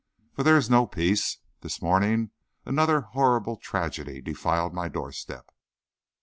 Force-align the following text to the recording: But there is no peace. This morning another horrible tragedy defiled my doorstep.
But 0.35 0.41
there 0.45 0.57
is 0.57 0.67
no 0.67 0.87
peace. 0.87 1.37
This 1.61 1.79
morning 1.79 2.31
another 2.65 3.01
horrible 3.01 3.57
tragedy 3.57 4.19
defiled 4.19 4.73
my 4.73 4.89
doorstep. 4.89 5.53